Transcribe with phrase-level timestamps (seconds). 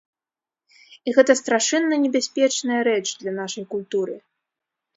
[1.09, 4.21] І гэта страшэнна небяспечная рэч для нашай культуры.